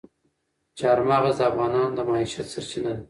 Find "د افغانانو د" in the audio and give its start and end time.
1.37-1.99